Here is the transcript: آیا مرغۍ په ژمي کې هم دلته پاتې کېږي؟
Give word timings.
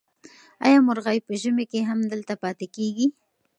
آیا 0.65 0.79
مرغۍ 0.87 1.17
په 1.27 1.33
ژمي 1.41 1.65
کې 1.71 1.79
هم 1.89 1.99
دلته 2.13 2.33
پاتې 2.43 2.65
کېږي؟ 2.75 3.07